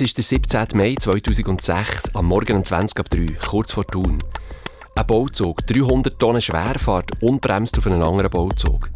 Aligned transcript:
Es 0.00 0.04
ist 0.04 0.16
der 0.16 0.24
17. 0.24 0.78
Mai 0.78 0.94
2006, 0.98 2.14
am 2.14 2.24
Morgen 2.24 2.56
um 2.56 2.64
20 2.64 2.98
ab 2.98 3.10
3, 3.10 3.36
kurz 3.46 3.72
vor 3.72 3.86
Thun. 3.86 4.18
Ein 4.94 5.06
Bauzug, 5.06 5.66
300 5.66 6.18
Tonnen 6.18 6.40
schwer, 6.40 6.78
fährt 6.78 7.22
unbremst 7.22 7.76
auf 7.76 7.86
einen 7.86 8.02
anderen 8.02 8.30
Bauzug. 8.30 8.88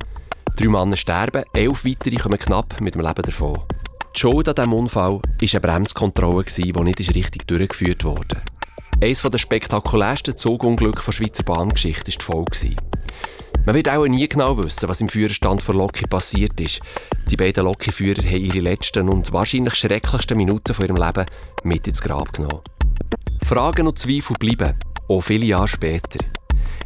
Drei 0.57 0.69
Männer 0.69 0.97
sterben, 0.97 1.45
elf 1.53 1.85
weitere 1.85 2.17
kommen 2.17 2.39
knapp 2.39 2.81
mit 2.81 2.95
dem 2.95 3.03
Leben 3.03 3.23
davon. 3.23 3.61
Die 4.17 4.19
Schuld 4.19 4.49
an 4.49 4.55
diesem 4.55 4.73
Unfall 4.73 5.21
war 5.21 5.21
eine 5.39 5.61
Bremskontrolle, 5.61 6.45
die 6.45 6.73
nicht 6.73 7.15
richtig 7.15 7.47
durchgeführt 7.47 8.03
wurde. 8.03 8.41
Eines 9.03 9.21
der 9.21 9.37
spektakulärsten 9.37 10.39
Zugunglücke 10.39 11.03
der 11.05 11.13
Schweizer 11.13 11.43
Bahngeschichte 11.43 12.13
war 12.13 12.45
die 12.47 12.57
Folge. 12.57 12.77
Man 13.67 13.75
wird 13.75 13.89
auch 13.89 14.07
nie 14.07 14.29
genau 14.29 14.59
wissen, 14.59 14.91
was 14.91 15.01
im 15.01 15.09
Führerstand 15.09 15.63
von 15.63 15.77
Loki 15.77 16.07
passiert 16.07 16.61
ist. 16.61 16.81
Die 17.31 17.37
beiden 17.37 17.65
Loki-Führer 17.65 18.23
haben 18.23 18.45
ihre 18.45 18.61
letzten 18.61 19.09
und 19.09 19.33
wahrscheinlich 19.33 19.75
schrecklichsten 19.75 20.37
Minuten 20.37 20.75
von 20.75 20.85
ihrem 20.85 20.97
Leben 20.97 21.25
mit 21.63 21.89
ins 21.89 22.03
Grab 22.03 22.31
genommen. 22.35 22.61
Fragen 23.43 23.87
und 23.87 23.99
Zweifel 23.99 24.37
bleiben, 24.39 24.75
auch 25.09 25.23
viele 25.23 25.47
Jahre 25.47 25.69
später. 25.69 26.19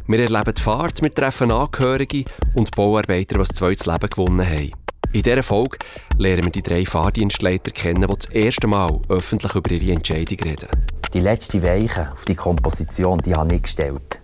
Wir 0.07 0.19
erleben 0.19 0.53
die 0.55 0.61
Fahrt, 0.61 1.01
wir 1.01 1.13
treffen 1.13 1.51
Angehörige 1.51 2.23
und 2.53 2.71
Bauarbeiter, 2.71 3.35
die 3.35 3.39
das 3.39 3.49
zweite 3.49 3.91
Leben 3.91 4.09
gewonnen 4.09 4.47
haben. 4.47 4.71
In 5.11 5.23
dieser 5.23 5.43
Folge 5.43 5.79
lernen 6.17 6.45
wir 6.45 6.51
die 6.51 6.63
drei 6.63 6.85
Fahrdienstleiter 6.85 7.71
kennen, 7.71 8.07
die 8.07 8.15
das 8.15 8.25
erste 8.29 8.67
Mal 8.67 9.01
öffentlich 9.09 9.53
über 9.53 9.71
ihre 9.71 9.91
Entscheidung 9.91 10.39
reden. 10.39 10.69
Die 11.13 11.19
letzte 11.19 11.61
Weiche 11.61 12.11
auf 12.13 12.23
die 12.23 12.35
Komposition 12.35 13.17
die 13.19 13.35
habe 13.35 13.55
ich 13.55 13.63
gestellt. 13.63 14.18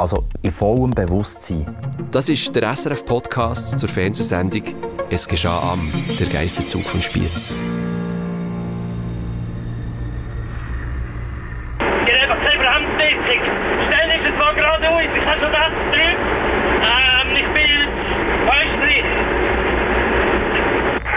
Also 0.00 0.24
in 0.40 0.50
vollem 0.50 0.92
Bewusstsein. 0.92 1.76
Das 2.10 2.30
ist 2.30 2.56
der 2.56 2.74
SRF-Podcast 2.74 3.78
zur 3.78 3.86
Fernsehsendung 3.86 4.62
«Es 5.10 5.28
geschah 5.28 5.60
am», 5.72 5.92
der 6.18 6.26
Geisterzug 6.26 6.84
von 6.84 7.02
Spiez. 7.02 7.54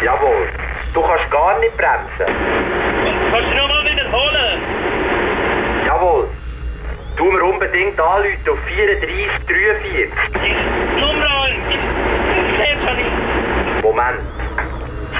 Jawohl. 0.03 0.50
Du 0.94 1.02
kannst 1.02 1.31
gar 1.31 1.58
nicht 1.59 1.78
bremsen. 1.78 2.36
Kannst 3.31 3.50
du 3.50 3.56
nochmal 3.56 3.86
wiederholen? 3.86 4.62
Jawohl. 5.86 6.28
Tu 7.16 7.23
mir 7.25 7.44
unbedingt 7.44 8.00
anrufen 8.00 8.50
auf 8.50 8.58
3443. 8.66 10.09
Die 10.34 11.00
Nummer, 11.00 11.47
ich 11.69 11.78
sehe 12.58 12.75
schon 12.81 12.96
nicht. 12.97 13.84
Moment. 13.84 14.19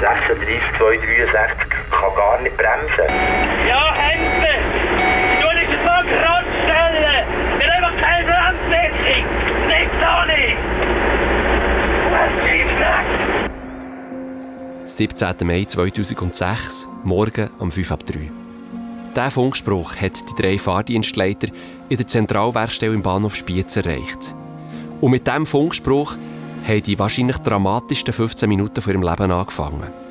36 0.00 0.60
263 0.76 1.70
kann 2.14 2.16
gar 2.16 2.40
nicht 2.42 2.56
bremsen. 2.56 3.04
Ja, 3.68 3.94
Hände! 3.94 4.54
Du 5.40 5.46
musst 5.46 5.72
es 5.72 5.84
mal 5.84 6.04
gerade 6.04 6.46
stellen! 6.62 7.26
Wir 7.58 7.66
haben 7.66 7.84
einfach 7.84 7.96
keine 8.00 8.24
Bremswirkung! 8.24 9.24
Nichts 9.68 10.00
auch 10.04 10.26
nicht! 10.26 10.58
Was 12.10 12.32
gibt's 12.44 12.78
nicht? 14.84 15.18
17. 15.18 15.46
Mai 15.46 15.64
2006, 15.64 16.88
morgen 17.04 17.50
um 17.58 17.70
5 17.70 17.92
ab 17.92 18.04
3. 18.04 18.30
Diesen 19.16 19.30
Funkspruch 19.30 19.94
hat 19.96 20.28
die 20.28 20.42
drei 20.42 20.58
Fahrdienstleiter 20.58 21.48
in 21.88 21.96
der 21.96 22.06
Zentralwerkstelle 22.06 22.94
im 22.94 23.02
Bahnhof 23.02 23.36
Spiez 23.36 23.76
erreicht. 23.76 24.34
Und 25.00 25.10
mit 25.12 25.26
diesem 25.26 25.46
Funkspruch 25.46 26.16
haben 26.66 26.82
die 26.82 26.98
wahrscheinlich 26.98 27.38
dramatischsten 27.38 28.12
15 28.12 28.48
Minuten 28.48 28.80
von 28.80 28.92
ihrem 28.92 29.02
Leben 29.02 29.30
angefangen. 29.30 30.03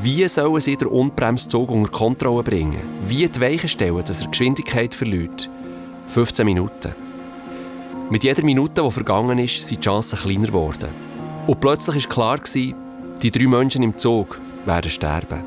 Wie 0.00 0.28
sollen 0.28 0.60
sie 0.60 0.76
den 0.76 0.86
Unbremszug 0.86 1.70
unter 1.70 1.90
Kontrolle 1.90 2.44
bringen? 2.44 2.82
Wie 3.04 3.28
die 3.28 3.40
Weichen 3.40 3.68
stellen, 3.68 4.04
dass 4.04 4.22
er 4.22 4.28
Geschwindigkeit 4.28 4.94
verliert? 4.94 5.50
15 6.06 6.46
Minuten. 6.46 6.94
Mit 8.08 8.22
jeder 8.22 8.44
Minute, 8.44 8.80
die 8.80 8.90
vergangen 8.92 9.40
ist, 9.40 9.64
sind 9.64 9.84
die 9.84 9.88
Chancen 9.88 10.20
kleiner 10.20 10.46
geworden. 10.46 10.92
Und 11.48 11.58
plötzlich 11.58 12.08
war 12.08 12.36
klar, 12.36 12.40
die 12.54 13.30
drei 13.32 13.46
Menschen 13.48 13.82
im 13.82 13.98
Zug 13.98 14.40
werden 14.66 14.88
sterben. 14.88 15.42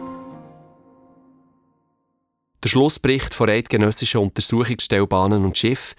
Der 2.61 2.69
Schlussbericht 2.69 3.33
von 3.33 3.49
Eidgenössischen 3.49 4.19
Untersuchungsstelle 4.19 5.07
Bahnen 5.07 5.45
und 5.45 5.57
Schiff 5.57 5.95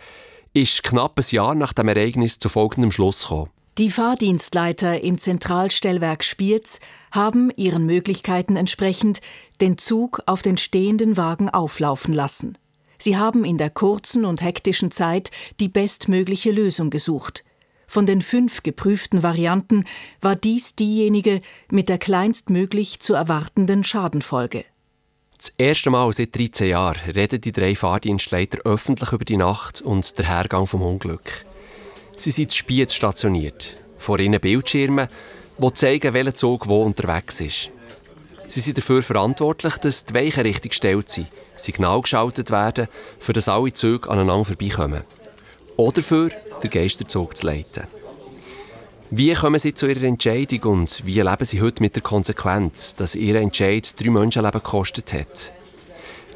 ist 0.52 0.82
knapp 0.82 1.19
ein 1.19 1.24
Jahr 1.30 1.54
nach 1.54 1.72
dem 1.72 1.88
Ereignis 1.88 2.38
zu 2.38 2.50
folgendem 2.50 2.92
Schluss 2.92 3.22
gekommen. 3.22 3.48
Die 3.78 3.91
Fahrdienstleiter 3.91 5.03
im 5.03 5.16
Zentralstellwerk 5.16 6.25
Spiez 6.25 6.78
haben 7.10 7.50
ihren 7.56 7.87
Möglichkeiten 7.87 8.56
entsprechend 8.56 9.22
den 9.62 9.78
Zug 9.78 10.21
auf 10.27 10.43
den 10.43 10.59
stehenden 10.59 11.16
Wagen 11.16 11.49
auflaufen 11.49 12.12
lassen. 12.12 12.59
Sie 12.99 13.16
haben 13.16 13.47
in 13.47 13.56
der 13.56 13.71
kurzen 13.71 14.27
und 14.27 14.43
hektischen 14.43 14.91
Zeit 14.91 15.31
die 15.59 15.69
bestmögliche 15.69 16.50
Lösung 16.50 16.91
gesucht. 16.91 17.44
Von 17.87 18.05
den 18.05 18.21
fünf 18.21 18.62
geprüften 18.62 19.22
Varianten 19.22 19.87
war 20.21 20.37
dies 20.37 20.77
diejenige 20.77 21.41
mit 21.71 21.88
der 21.88 21.99
kleinstmöglich 21.99 23.00
zu 23.00 23.15
erwartenden 23.15 23.84
Schadenfolge. 23.84 24.66
Das 25.38 25.49
erste 25.56 25.88
Mal 25.88 26.12
seit 26.12 26.37
13 26.37 26.69
Jahren 26.69 27.11
reden 27.11 27.41
die 27.41 27.53
drei 27.53 27.75
Fahrdienstleiter 27.75 28.59
öffentlich 28.65 29.12
über 29.12 29.25
die 29.25 29.38
Nacht 29.38 29.81
und 29.81 30.19
den 30.19 30.27
Hergang 30.27 30.66
vom 30.66 30.82
Unglück. 30.82 31.47
Sie 32.22 32.31
sind 32.31 32.53
zu 32.53 32.59
Spiez 32.59 32.94
stationiert. 32.94 33.77
Vor 33.99 34.21
ihnen 34.21 34.41
Bildschirme, 34.41 35.09
die 35.59 35.72
zeigen, 35.72 36.15
welcher 36.15 36.37
Zug 36.37 36.69
wo 36.69 36.84
unterwegs 36.84 37.41
ist. 37.41 37.71
Sie 38.47 38.60
sind 38.60 38.78
dafür 38.78 39.03
verantwortlich, 39.03 39.77
dass 39.78 40.05
die 40.05 40.15
Weichen 40.15 40.43
richtig 40.43 40.71
gestellt 40.71 41.09
sind, 41.09 41.27
Signal 41.56 42.00
geschaltet 42.00 42.53
werden, 42.53 42.87
für 43.19 43.32
dass 43.32 43.49
alle 43.49 43.72
Züge 43.72 44.09
aneinander 44.09 44.44
vorbeikommen. 44.44 45.03
Oder 45.77 45.94
dafür, 45.94 46.31
den 46.62 46.71
Geisterzug 46.71 47.37
zu 47.37 47.44
leiten. 47.44 47.88
Wie 49.11 49.34
kommen 49.34 49.59
Sie 49.59 49.75
zu 49.75 49.88
Ihrer 49.88 50.05
Entscheidung 50.05 50.62
und 50.62 51.05
wie 51.05 51.21
leben 51.21 51.44
Sie 51.44 51.61
heute 51.61 51.82
mit 51.82 51.97
der 51.97 52.05
Konsequenz, 52.05 52.94
dass 52.94 53.16
Ihr 53.16 53.34
Entscheid 53.34 54.00
drei 54.00 54.11
Menschenleben 54.11 54.62
gekostet 54.62 55.12
hat? 55.12 55.55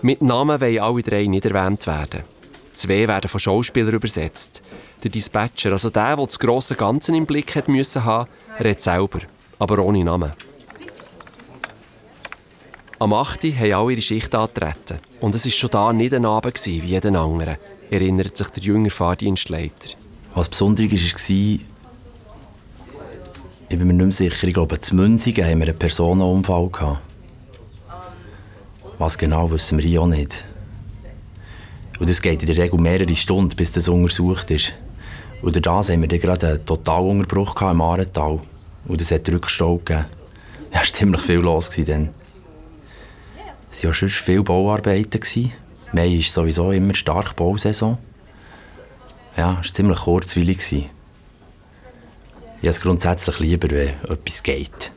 Mit 0.02 0.20
Namen 0.20 0.60
wollen 0.60 0.80
alle 0.80 1.02
drei 1.04 1.26
nicht 1.26 1.44
erwähnt 1.44 1.86
werden. 1.86 2.24
Zwei 2.76 3.08
werden 3.08 3.28
von 3.28 3.40
Schauspielern 3.40 3.94
übersetzt. 3.94 4.62
Der 5.02 5.10
Dispatcher, 5.10 5.72
also 5.72 5.88
der, 5.88 6.14
der 6.14 6.26
das 6.26 6.38
grosse 6.38 6.74
Ganze 6.74 7.16
im 7.16 7.24
Blick 7.24 7.56
hat 7.56 7.68
müssen 7.68 8.04
haben, 8.04 8.28
redet 8.60 8.82
selber, 8.82 9.20
aber 9.58 9.78
ohne 9.78 10.04
Namen. 10.04 10.34
Am 12.98 13.14
8. 13.14 13.44
haben 13.44 13.72
alle 13.72 13.92
ihre 13.92 14.02
Schicht 14.02 14.34
angetreten. 14.34 14.98
Und 15.20 15.34
es 15.34 15.46
war 15.46 15.52
schon 15.52 15.70
da 15.70 15.92
nicht 15.94 16.12
ein 16.12 16.26
Abend 16.26 16.66
wie 16.66 16.78
jeden 16.80 17.16
anderen, 17.16 17.56
erinnert 17.90 18.36
sich 18.36 18.48
der 18.48 18.62
junge 18.62 18.90
Fahrdienstleiter. 18.90 19.96
Was 20.34 20.50
besonders 20.50 20.90
war, 20.90 21.58
ich 23.68 23.78
bin 23.78 23.86
mir 23.86 23.94
nicht 23.94 24.04
mehr 24.04 24.12
sicher, 24.12 24.46
ich 24.46 24.54
glaube, 24.54 24.78
in 24.90 24.96
Münzigen 24.96 25.46
haben 25.46 25.60
wir 25.60 25.68
einen 25.68 25.78
Personenunfall 25.78 26.68
gehabt. 26.68 27.00
Was 28.98 29.16
genau, 29.16 29.50
wissen 29.50 29.78
wir 29.78 29.84
hier 29.84 30.02
auch 30.02 30.06
nicht. 30.06 30.44
Und 31.98 32.10
es 32.10 32.20
geht 32.20 32.42
in 32.42 32.46
der 32.46 32.56
Regel 32.56 32.78
mehrere 32.78 33.16
Stunden, 33.16 33.56
bis 33.56 33.72
das 33.72 33.88
untersucht 33.88 34.50
ist. 34.50 34.74
Und 35.42 35.64
das 35.64 35.90
haben 35.90 36.10
wir 36.10 36.18
gerade 36.18 36.48
einen 36.48 36.66
Totalunterbruch 36.66 37.60
im 37.62 37.80
Arental. 37.80 38.40
Und 38.86 39.00
es 39.00 39.10
hat 39.10 39.28
Rückstau 39.28 39.78
gegeben. 39.78 40.06
Es 40.70 40.78
war 40.78 40.84
ziemlich 40.84 41.20
viel 41.22 41.36
los 41.36 41.70
dann. 41.70 42.10
Es 43.70 43.84
waren 43.84 43.94
schon 43.94 44.08
viele 44.08 44.42
Bauarbeiten. 44.42 45.20
Mai 45.92 46.08
ist 46.16 46.32
sowieso 46.32 46.72
immer 46.72 46.94
stark 46.94 47.36
Bausaison. 47.36 47.98
Ja, 49.36 49.58
es 49.60 49.68
war 49.68 49.74
ziemlich 49.74 49.98
kurzweilig. 49.98 50.72
Ich 50.72 50.88
habe 52.58 52.68
es 52.68 52.80
grundsätzlich 52.80 53.38
lieber, 53.38 53.70
wenn 53.70 53.94
etwas 54.08 54.42
geht. 54.42 54.92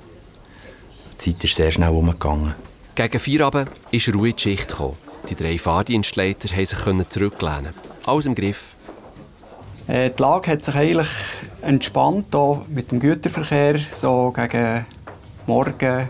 Die 1.12 1.18
Zeit 1.18 1.44
ist 1.44 1.56
sehr 1.56 1.72
schnell 1.72 1.90
umgegangen. 1.90 2.56
Gegen 2.96 3.20
Feierabend 3.20 3.70
ist 3.92 4.14
Ruhe 4.14 4.30
in 4.30 4.36
die 4.36 4.42
Schicht 4.42 4.70
gekommen. 4.70 4.98
Die 5.28 5.36
drei 5.36 5.58
Fahrdienstleiter 5.58 6.48
konnten 6.76 7.00
sich 7.00 7.10
zurücklehnen. 7.10 7.74
Alles 8.06 8.26
im 8.26 8.36
Griff. 8.36 8.76
Äh, 9.88 10.12
die 10.12 10.22
Lage 10.22 10.52
hat 10.52 10.64
sich 10.64 10.76
eigentlich 10.76 11.10
entspannt, 11.62 12.36
auch 12.36 12.66
mit 12.68 12.92
dem 12.92 13.00
Güterverkehr. 13.00 13.80
So 13.92 14.32
gegen 14.32 14.86
Morgen, 15.48 16.10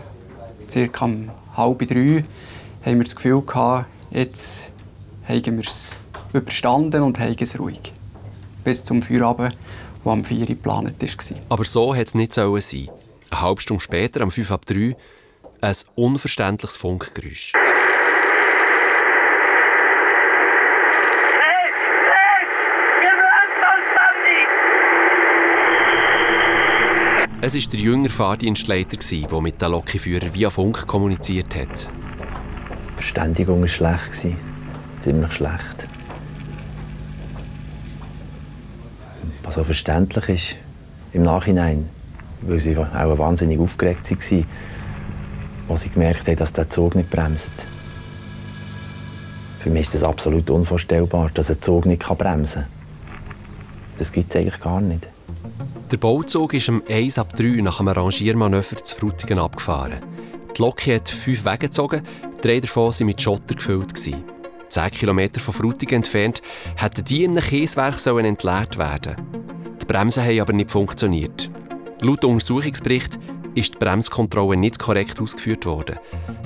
circa 0.68 1.04
um 1.04 1.30
halb 1.56 1.78
drei, 1.88 2.24
haben 2.84 2.98
wir 2.98 3.04
das 3.04 3.16
Gefühl 3.16 3.42
gehabt, 3.42 3.86
jetzt 4.10 4.64
haben 5.26 5.56
wir 5.56 5.66
es 5.66 5.96
überstanden 6.32 7.02
und 7.02 7.18
haben 7.18 7.36
es 7.38 7.58
ruhig. 7.58 7.92
Bis 8.62 8.84
zum 8.84 9.02
Feierabend 9.02 9.56
der 10.04 10.12
am 10.12 10.24
4 10.24 10.40
Uhr 10.40 10.46
geplant 10.46 10.94
war. 11.00 11.36
Aber 11.48 11.64
so 11.64 11.94
hätte 11.94 12.08
es 12.08 12.14
nicht 12.14 12.32
sein 12.32 12.60
sollen. 12.60 12.88
Eine 13.30 13.40
halbe 13.40 13.60
Stunde 13.60 13.82
später, 13.82 14.22
am 14.22 14.30
5 14.30 14.50
ab 14.50 14.66
3, 14.66 14.96
ein 15.60 15.74
unverständliches 15.94 16.76
Funkgeräusch. 16.76 17.52
Es 27.42 27.54
war 27.54 27.72
der 27.72 27.80
jüngere 27.80 28.10
Fahrdienstleiter, 28.10 28.98
der 28.98 29.40
mit 29.40 29.62
den 29.62 29.70
Lokführern 29.70 30.34
via 30.34 30.50
Funk 30.50 30.86
kommuniziert 30.86 31.56
hat. 31.56 31.88
Die 31.88 32.94
Verständigung 32.96 33.62
war 33.62 33.68
schlecht. 33.68 34.36
Ziemlich 35.00 35.32
schlecht. 35.32 35.88
Was 39.42 39.56
auch 39.56 39.64
verständlich 39.64 40.28
ist, 40.28 40.56
im 41.14 41.22
Nachhinein, 41.22 41.88
weil 42.42 42.60
sie 42.60 42.76
auch 42.76 43.18
wahnsinnig 43.18 43.58
aufgeregt 43.58 44.10
waren, 44.10 44.46
als 45.70 45.80
sie 45.80 45.88
gemerkt 45.88 46.28
haben, 46.28 46.36
dass 46.36 46.52
der 46.52 46.68
Zug 46.68 46.94
nicht 46.94 47.08
bremst. 47.08 47.48
Für 49.60 49.70
mich 49.70 49.82
ist 49.82 49.94
das 49.94 50.02
absolut 50.02 50.50
unvorstellbar, 50.50 51.30
dass 51.32 51.50
ein 51.50 51.62
Zug 51.62 51.86
nicht 51.86 52.06
bremsen 52.06 52.64
kann. 52.64 52.70
Das 53.98 54.12
gibt 54.12 54.28
es 54.28 54.36
eigentlich 54.36 54.60
gar 54.60 54.82
nicht. 54.82 55.08
Der 55.90 55.96
Bauzug 55.96 56.54
ist 56.54 56.68
um 56.68 56.84
1 56.88 57.18
ab 57.18 57.34
3 57.34 57.62
nach 57.62 57.80
einem 57.80 57.88
Rangiermanöver 57.88 58.76
zu 58.84 58.94
Frutigen 58.94 59.40
abgefahren. 59.40 59.98
Die 60.56 60.62
Lok 60.62 60.86
hat 60.86 61.08
fünf 61.08 61.44
Wege 61.44 61.58
gezogen, 61.58 62.02
drei 62.42 62.60
davon 62.60 62.92
waren 62.92 63.06
mit 63.06 63.20
Schotter 63.20 63.56
gefüllt. 63.56 63.98
10 63.98 64.90
Kilometer 64.92 65.40
von 65.40 65.52
Frutigen 65.52 65.96
entfernt 65.96 66.42
hätten 66.76 67.04
die 67.04 67.24
in 67.24 67.32
einem 67.32 67.42
Kieswerk 67.42 68.06
entleert 68.06 68.78
werden 68.78 69.16
Die 69.82 69.86
Bremsen 69.86 70.22
haben 70.22 70.40
aber 70.40 70.52
nicht 70.52 70.70
funktioniert. 70.70 71.50
Laut 72.02 72.24
Untersuchungsbericht 72.24 73.18
ist 73.56 73.74
die 73.74 73.78
Bremskontrolle 73.78 74.56
nicht 74.56 74.78
korrekt 74.78 75.20
ausgeführt 75.20 75.66
worden. 75.66 75.98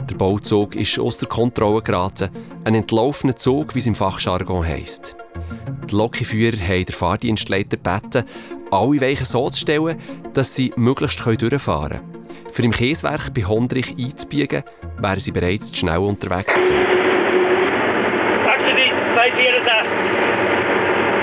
Der 0.08 0.14
Bauzug 0.14 0.75
ist 0.75 0.99
außer 0.99 1.26
Kontrolle 1.26 1.82
geraten, 1.82 2.31
ein 2.64 2.75
entlaufener 2.75 3.37
Zug, 3.37 3.75
wie 3.75 3.81
es 3.81 3.87
im 3.87 3.94
Fachjargon 3.94 4.64
heisst. 4.67 5.17
Die 5.91 5.94
Lokführer 5.94 6.56
haben 6.56 6.87
den 6.87 6.94
Fahrdienstleiter 6.94 7.76
gebeten, 7.76 8.25
alle 8.75 9.00
Weichen 9.00 9.25
so 9.25 9.49
zu 9.50 9.61
stellen, 9.61 9.97
dass 10.32 10.55
sie 10.55 10.73
möglichst 10.76 11.25
durchfahren 11.25 12.00
können. 12.00 12.25
Für 12.50 12.62
im 12.62 12.73
Kieswerk 12.73 13.32
bei 13.35 13.44
Hondrich 13.44 13.97
einzubiegen, 13.99 14.62
wären 14.99 15.21
sie 15.21 15.32
bereits 15.32 15.73
zu 15.73 15.79
schnell 15.79 15.99
unterwegs 15.99 16.55
gewesen. 16.55 16.76
36, 18.44 18.94
264. 19.15 19.73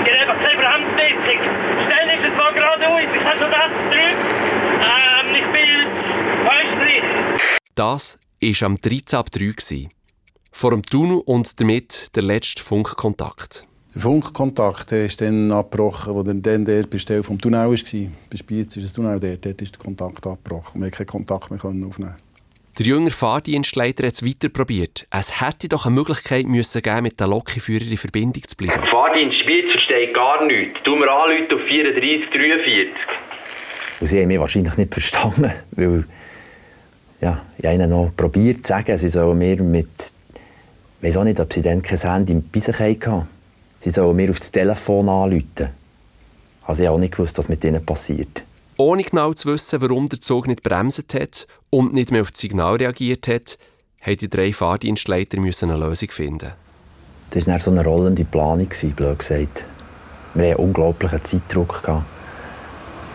Ihr 0.06 0.28
habt 0.28 0.40
keine 0.40 0.58
Bremsdichtung. 0.60 1.40
Schnell 1.84 2.08
ist 2.16 2.24
es 2.28 2.34
mal 2.36 2.52
geradeaus. 2.52 3.04
Ich 3.14 3.24
habe 3.24 3.38
schon 3.38 3.50
das 3.50 3.72
drüben. 3.88 4.20
Ähm, 4.82 5.26
ich 5.40 5.48
bin 5.52 5.88
Österreich. 6.52 7.04
Das 7.74 8.18
war 8.40 8.66
am 8.66 8.76
13 8.76 9.18
ab 9.18 9.30
3. 9.30 9.88
Vor 10.52 10.70
dem 10.70 10.82
Tunnel 10.82 11.20
und 11.24 11.60
damit 11.60 12.14
der 12.14 12.22
letzte 12.24 12.62
Funkkontakt. 12.62 13.68
Der 13.94 14.00
Funkkontakt 14.00 14.90
der 14.90 15.04
ist 15.04 15.20
dann 15.20 15.52
abgebrochen, 15.52 16.16
als 16.16 16.42
dann 16.42 16.64
der 16.64 16.84
Bestell 16.84 17.22
vom 17.22 17.38
Tunnel 17.38 17.68
war. 17.68 18.10
Bei 18.30 18.36
Spiez 18.36 18.76
ist 18.76 18.86
das 18.86 18.92
Tunnel 18.94 19.20
dort, 19.20 19.44
dort 19.44 19.60
ist 19.60 19.74
der 19.74 19.82
Kontakt 19.82 20.26
abgebrochen. 20.26 20.80
Wir 20.80 20.90
konnten 20.90 20.96
keinen 20.96 21.26
Kontakt 21.26 21.50
mehr 21.50 21.62
aufnehmen. 21.62 22.14
Der 22.78 22.86
junge 22.86 23.10
Fahrdienstleiter 23.10 24.06
hat 24.06 24.14
es 24.14 24.24
weiter 24.24 24.48
probiert. 24.48 25.06
Es 25.10 25.42
hätte 25.42 25.68
doch 25.68 25.84
eine 25.84 25.94
Möglichkeit 25.94 26.48
müssen 26.48 26.80
geben, 26.80 27.02
mit 27.02 27.20
den 27.20 27.28
Lokführer 27.28 27.84
in 27.84 27.98
Verbindung 27.98 28.42
zu 28.48 28.56
bleiben. 28.56 28.82
Fahrdienst 28.88 29.36
Spiez 29.36 29.70
versteht 29.70 30.14
gar 30.14 30.42
nichts. 30.46 30.78
Tu 30.84 30.96
mir 30.96 31.10
anrufen 31.10 31.54
auf 31.54 31.68
34 31.68 32.30
43. 32.30 32.92
Und 34.00 34.06
sie 34.06 34.20
haben 34.22 34.28
mich 34.28 34.40
wahrscheinlich 34.40 34.76
nicht 34.78 34.94
verstanden, 34.94 35.52
weil 35.72 36.04
ja, 37.20 37.42
ich 37.58 37.64
habe 37.66 37.74
ihnen 37.74 37.90
noch 37.90 38.10
probiert 38.16 38.62
zu 38.62 38.68
sagen, 38.68 38.96
sie 38.96 39.08
sollen 39.08 39.36
mir 39.36 39.62
mit... 39.62 39.88
Ich 41.00 41.08
weiß 41.08 41.18
auch 41.18 41.24
nicht, 41.24 41.40
ob 41.40 41.52
sie 41.52 41.60
dann 41.60 41.82
kein 41.82 41.98
Handy 41.98 42.34
bei 42.34 42.60
sich 42.60 42.78
hatten. 42.78 43.28
Sie 43.82 43.90
sollen 43.90 44.14
mir 44.14 44.30
auf 44.30 44.38
das 44.38 44.52
Telefon 44.52 45.08
anrufen. 45.08 45.70
Also 46.64 46.82
ich 46.82 46.86
habe 46.86 46.96
auch 46.96 47.00
nicht 47.00 47.16
gewusst, 47.16 47.36
was 47.38 47.48
mit 47.48 47.64
ihnen 47.64 47.84
passiert. 47.84 48.44
Ohne 48.78 49.02
genau 49.02 49.32
zu 49.32 49.52
wissen, 49.52 49.82
warum 49.82 50.08
der 50.08 50.20
Zug 50.20 50.46
nicht 50.46 50.62
bremset 50.62 51.14
hat 51.14 51.48
und 51.70 51.92
nicht 51.92 52.12
mehr 52.12 52.22
auf 52.22 52.30
das 52.30 52.40
Signal 52.40 52.76
reagiert 52.76 53.26
hat, 53.26 53.58
mussten 54.06 54.20
die 54.20 54.30
drei 54.30 54.52
Fahrdienstleiter 54.52 55.38
eine 55.38 55.76
Lösung 55.76 56.10
finden. 56.10 56.52
Das 57.30 57.46
war 57.46 57.58
so 57.58 57.72
eine 57.72 57.84
rollende 57.84 58.24
Planung, 58.24 58.68
blöd 58.94 59.18
gesagt. 59.18 59.64
Wir 60.34 60.52
hatten 60.52 60.62
unglaublichen 60.62 61.24
Zeitdruck. 61.24 61.80
Das 61.82 61.88
war 61.88 62.04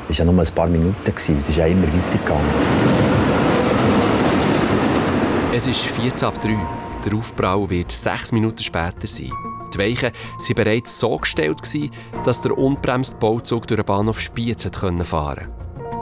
ja 0.10 0.26
nur 0.26 0.42
ein 0.42 0.54
paar 0.54 0.68
Minuten, 0.68 0.96
das 1.06 1.30
ist 1.30 1.56
ja 1.56 1.66
immer 1.66 1.88
weitergegangen. 1.88 2.46
Es 5.54 5.66
ist 5.66 5.80
14 5.80 6.28
ab 6.28 6.42
3. 6.42 6.58
Der 7.06 7.14
Aufprall 7.18 7.70
wird 7.70 7.92
sechs 7.92 8.32
Minuten 8.32 8.62
später 8.62 9.08
sein. 9.08 9.32
Die 9.78 9.84
Weichen 9.84 10.12
waren 10.12 10.56
bereits 10.56 11.00
so 11.00 11.18
gestellt, 11.18 11.62
dass 12.24 12.42
der 12.42 12.58
unbremste 12.58 13.16
Bauzug 13.18 13.68
durch 13.68 13.80
den 13.80 13.86
Bahnhof 13.86 14.20
Spiez 14.20 14.64
fahren 14.64 14.98
konnte. 15.06 15.48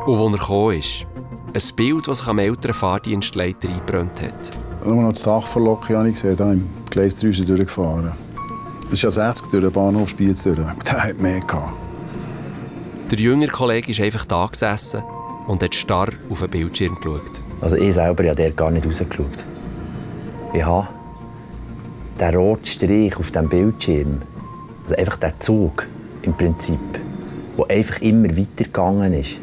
Und 0.05 0.17
wo 0.17 0.29
er 0.29 0.37
kam, 0.37 0.71
ist 0.71 1.05
ein 1.53 1.75
Bild, 1.75 2.07
das 2.07 2.19
sich 2.19 2.27
am 2.27 2.39
älteren 2.39 2.73
Fahrdienstleiter 2.73 3.67
eingebrannt 3.67 4.21
hat. 4.21 4.51
Nur 4.85 5.03
noch 5.03 5.11
das 5.11 5.23
Dach 5.23 5.47
von 5.47 5.65
Lok 5.65 5.89
habe 5.89 6.09
ich 6.09 6.15
gesehen, 6.15 6.37
da 6.37 6.53
im 6.53 6.69
Gleis 6.89 7.17
3 7.19 7.27
ist 7.27 7.49
durchgefahren. 7.49 8.13
Das 8.83 8.93
ist 8.93 9.01
ja 9.01 9.11
60 9.11 9.47
durch 9.49 9.63
den 9.63 9.71
Bahnhof 9.71 10.09
Spiez 10.09 10.43
durch. 10.43 10.57
Der 10.85 11.03
hat 11.03 11.19
mehr 11.19 11.39
gehabt. 11.39 11.73
Der 13.11 13.19
jüngere 13.19 13.49
Kollege 13.49 13.91
ist 13.91 13.99
einfach 13.99 14.25
da 14.25 14.45
gesessen 14.45 15.03
und 15.47 15.61
hat 15.63 15.75
starr 15.75 16.09
auf 16.29 16.39
den 16.39 16.49
Bildschirm 16.49 16.95
geschaut. 16.95 17.41
Also 17.61 17.77
ich 17.77 17.93
selber 17.93 18.29
habe 18.29 18.51
gar 18.51 18.71
nicht 18.71 18.85
rausgeschaut. 18.85 19.43
Ich 20.53 20.63
habe 20.63 20.87
der 22.19 22.35
rote 22.35 22.69
Strich 22.69 23.17
auf 23.17 23.31
dem 23.31 23.49
Bildschirm, 23.49 24.21
also 24.83 24.95
einfach 24.95 25.17
der 25.17 25.39
Zug 25.39 25.87
im 26.21 26.33
Prinzip, 26.33 26.79
der 27.57 27.75
einfach 27.75 28.01
immer 28.01 28.29
weitergegangen 28.37 29.13
ist, 29.13 29.37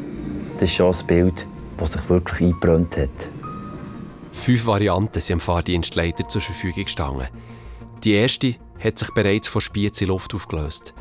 das 0.55 0.71
ist 0.71 0.77
schon 0.77 0.95
ein 0.95 1.07
Bild, 1.07 1.47
das 1.79 1.93
sich 1.93 2.09
wirklich 2.09 2.41
eingebrannt 2.41 2.97
hat. 2.97 3.11
Fünf 4.33 4.67
Varianten 4.67 5.21
sind 5.21 5.35
am 5.35 5.41
Fahrdienstleiter 5.41 6.29
zur 6.29 6.41
Verfügung 6.41 6.85
gestanden. 6.85 7.29
Die 8.03 8.13
erste 8.13 8.55
hat 8.83 8.99
sich 8.99 9.11
bereits 9.11 9.49
vor 9.49 9.61
Spiez 9.61 10.01
in 10.01 10.09
Luft 10.09 10.35
aufgelöst. 10.35 10.95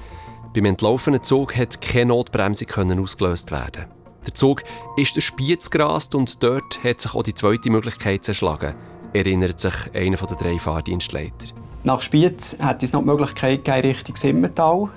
Beim 0.54 0.66
entlaufenen 0.66 1.24
Zug 1.24 1.54
konnte 1.54 1.80
keine 1.80 2.08
Notbremse 2.08 2.66
ausgelöst 3.00 3.52
werden. 3.52 3.86
Der 4.26 4.34
Zug 4.34 4.64
ist 4.98 5.16
durch 5.16 5.26
Spiez 5.26 5.70
gerast 5.70 6.14
und 6.14 6.44
dort 6.44 6.84
hat 6.84 7.00
sich 7.00 7.16
auch 7.16 7.24
die 7.24 7.34
zweite 7.34 7.70
Möglichkeit 7.70 8.25
zerschlagen– 8.25 8.75
erinnert 9.13 9.60
sich 9.60 9.74
einer 9.94 10.18
der 10.18 10.38
drei 10.38 10.60
Fahrdienstleiter. 10.60 11.61
Nach 11.84 12.02
Spiez 12.04 12.58
hat 12.62 12.84
es 12.84 12.94
noch 12.94 13.02
die 13.02 13.08
Möglichkeit 13.08 13.66
gegeben, 13.66 13.88
Richtung 13.88 14.16
Simmental. 14.16 14.90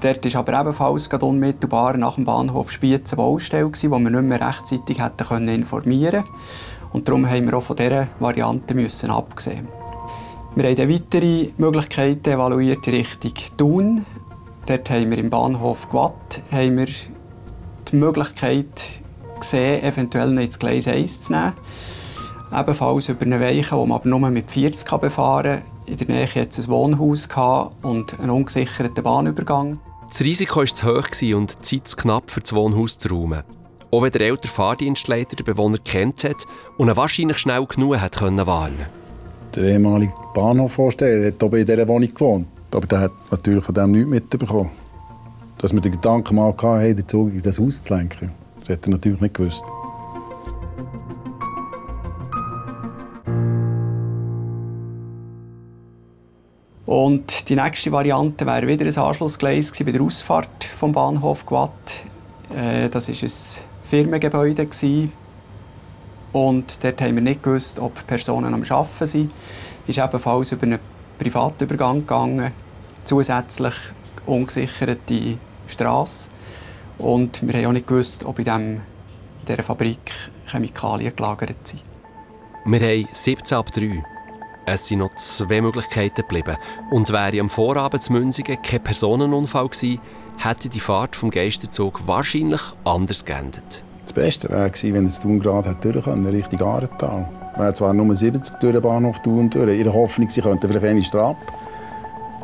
Dort 0.00 0.34
war 0.34 0.40
aber 0.40 0.60
ebenfalls 0.60 1.08
unmittelbar 1.08 1.98
nach 1.98 2.14
dem 2.14 2.24
Bahnhof 2.24 2.70
Spiez 2.70 3.12
eine 3.12 3.18
Baustelle, 3.18 3.70
die 3.70 3.88
wir 3.88 3.98
nicht 3.98 4.22
mehr 4.22 4.40
rechtzeitig 4.40 5.02
hätten 5.02 5.48
informieren 5.48 6.24
können. 6.24 6.36
Und 6.92 7.06
darum 7.06 7.28
haben 7.28 7.46
wir 7.46 7.58
auch 7.58 7.62
von 7.62 7.76
dieser 7.76 8.08
Variante 8.18 8.74
müssen 8.74 9.10
abgesehen. 9.10 9.68
Wir 10.54 10.70
haben 10.70 10.90
weitere 10.90 11.50
Möglichkeiten 11.58 12.30
evaluiert 12.30 12.86
in 12.86 12.94
Richtung 12.94 13.32
Thun. 13.58 14.06
Dort 14.64 14.88
haben 14.88 15.10
wir 15.10 15.18
im 15.18 15.28
Bahnhof 15.28 15.90
Gwatt 15.90 16.40
haben 16.50 16.78
wir 16.78 16.88
die 17.90 17.96
Möglichkeit 17.96 19.00
gesehen, 19.38 19.82
eventuell 19.82 20.30
noch 20.30 20.42
ins 20.42 20.58
Gleis 20.58 20.88
1 20.88 21.24
zu 21.24 21.32
nehmen 21.32 21.52
ebenfalls 22.54 23.08
über 23.08 23.22
eine 23.22 23.40
Weiche, 23.40 23.76
die 23.76 23.86
man 23.86 23.92
aber 23.92 24.08
nur 24.08 24.30
mit 24.30 24.50
40 24.50 24.90
befahren 25.00 25.62
kann. 25.62 25.71
In 25.86 25.96
der 25.96 26.06
Nähe 26.06 26.26
hatte 26.26 26.60
es 26.60 26.66
ein 26.66 26.68
Wohnhaus 26.68 27.28
und 27.82 28.18
einen 28.20 28.30
ungesicherten 28.30 29.02
Bahnübergang. 29.02 29.78
Das 30.08 30.20
Risiko 30.20 30.60
war 30.60 30.66
zu 30.66 30.86
hoch 30.86 31.34
und 31.34 31.56
die 31.58 31.62
Zeit 31.62 31.88
zu 31.88 31.96
knapp, 31.96 32.30
für 32.30 32.40
das 32.40 32.54
Wohnhaus 32.54 32.98
zu 32.98 33.08
räumen. 33.08 33.42
Auch 33.90 34.02
wenn 34.02 34.12
der 34.12 34.22
ältere 34.22 34.52
Fahrdienstleiter 34.52 35.36
den 35.36 35.44
Bewohner 35.44 35.78
kennt 35.78 36.24
hat 36.24 36.46
und 36.78 36.88
ihn 36.88 36.96
wahrscheinlich 36.96 37.38
schnell 37.38 37.66
genug 37.66 37.98
hat 37.98 38.18
können 38.18 38.46
warnen 38.46 38.86
Der 39.54 39.64
ehemalige 39.64 40.12
Bahnhofvorsteher 40.34 41.26
hat 41.26 41.42
oben 41.42 41.60
in 41.60 41.66
dieser 41.66 41.88
Wohnung 41.88 42.08
gewohnt. 42.08 42.46
Aber 42.70 42.86
der 42.86 43.00
hat 43.00 43.12
natürlich 43.30 43.64
von 43.64 43.74
dem 43.74 43.92
nichts 43.92 44.08
mitbekommen. 44.08 44.70
Dass 45.58 45.72
wir 45.72 45.80
den 45.80 45.92
Gedanken 45.92 46.36
mal 46.36 46.54
hatten, 46.56 46.96
den 46.96 47.08
Zug 47.08 47.34
in 47.34 47.42
das 47.42 47.58
Haus 47.58 47.82
zu 47.82 47.94
lenken. 47.94 48.32
Das 48.60 48.70
hat 48.70 48.86
er 48.86 48.90
natürlich 48.90 49.20
nicht 49.20 49.34
gewusst. 49.34 49.64
Und 56.92 57.48
die 57.48 57.56
nächste 57.56 57.90
Variante 57.90 58.44
wäre 58.44 58.66
wieder 58.66 58.84
ein 58.84 58.94
Anschlussgleis 58.94 59.72
bei 59.72 59.92
der 59.92 60.02
Ausfahrt 60.02 60.62
vom 60.62 60.92
Bahnhof 60.92 61.46
Gwatt. 61.46 61.96
Äh, 62.54 62.90
das 62.90 63.08
war 63.08 63.14
ein 63.14 63.32
Firmengebäude. 63.82 64.68
Und 66.32 66.84
dort 66.84 67.00
haben 67.00 67.14
wir 67.14 67.22
nicht 67.22 67.42
gewusst, 67.42 67.80
ob 67.80 68.06
Personen 68.06 68.52
am 68.52 68.62
Arbeiten 68.62 69.06
sind. 69.06 69.32
Ist 69.86 69.98
ebenfalls 69.98 70.52
über 70.52 70.64
einen 70.64 70.78
Privatübergang 71.18 72.00
gegangen, 72.00 72.52
zusätzlich 73.04 73.74
ungesicherte 74.26 75.38
Straße. 75.68 76.30
Und 76.98 77.40
wir 77.48 77.54
haben 77.54 77.68
auch 77.68 77.72
nicht 77.72 77.86
gewusst, 77.86 78.22
ob 78.26 78.38
in, 78.38 78.44
dem, 78.44 78.72
in 78.74 78.80
dieser 79.48 79.62
Fabrik 79.62 80.12
Chemikalien 80.44 81.16
gelagert 81.16 81.56
sind. 81.66 81.82
Wir 82.66 82.80
haben 82.80 83.08
17 83.14 83.56
ab 83.56 83.72
3. 83.72 84.11
Es 84.64 84.86
sind 84.86 85.00
noch 85.00 85.14
zwei 85.14 85.60
Möglichkeiten 85.60 86.22
geblieben. 86.22 86.56
Und 86.90 87.10
wäre 87.10 87.40
am 87.40 87.50
Vorabend 87.50 88.02
zu 88.02 88.12
Münzigen 88.12 88.60
kein 88.62 88.82
Personenunfall 88.82 89.68
gewesen, 89.68 90.00
hätte 90.38 90.68
die 90.68 90.80
Fahrt 90.80 91.16
vom 91.16 91.30
Geisterzug 91.30 92.06
wahrscheinlich 92.06 92.60
anders 92.84 93.24
geendet. 93.24 93.84
Das 94.04 94.12
Beste 94.12 94.48
wäre 94.50 94.70
gewesen, 94.70 94.94
wenn 94.94 95.06
es 95.06 95.20
Thun 95.20 95.40
gerade 95.40 95.74
durch 95.80 96.04
können, 96.04 96.26
Richtung 96.26 96.62
Arental. 96.62 97.28
wäre 97.56 97.74
zwar 97.74 97.92
nur 97.92 98.14
70 98.14 98.56
durch 98.60 98.72
den 98.72 98.82
Bahnhof 98.82 99.20
Thun 99.20 99.50
durch. 99.50 99.78
Ihre 99.78 99.92
Hoffnung, 99.92 100.28
sie 100.28 100.40
könnten 100.40 100.68
vielleicht 100.68 100.86
eine 100.86 101.02
Strappe. 101.02 101.40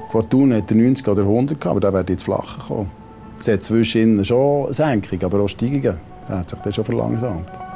Vor 0.09 0.29
Thun 0.29 0.55
hat 0.55 0.71
er 0.71 0.77
90 0.77 1.07
oder 1.07 1.23
100 1.23 1.67
aber 1.67 1.81
der 1.81 1.93
wird 1.93 2.11
jetzt 2.11 2.25
flacher 2.25 2.63
kommen. 2.67 2.91
Es 3.39 3.47
hat 3.47 3.63
zwischen 3.63 4.25
schon 4.25 4.73
Senkungen, 4.73 5.25
aber 5.25 5.41
auch 5.41 5.49
Steigungen. 5.49 6.01
Der 6.29 6.39
hat 6.39 6.51
sich 6.51 6.59
dann 6.59 6.73
schon 6.73 6.85
verlangsamt. 6.85 7.68